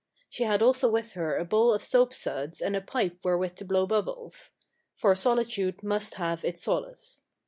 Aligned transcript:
She 0.31 0.45
had 0.45 0.63
also 0.63 0.89
with 0.89 1.13
her 1.13 1.37
a 1.37 1.45
bowl 1.45 1.71
of 1.71 1.83
soapsuds 1.83 2.59
and 2.59 2.75
a 2.75 2.81
pipe 2.81 3.19
wherewith 3.23 3.53
to 3.57 3.65
blow 3.65 3.85
bubbles. 3.85 4.49
For 4.95 5.13
solitude 5.13 5.83
must 5.83 6.15
have 6.15 6.43
its 6.43 6.63
solace. 6.63 7.25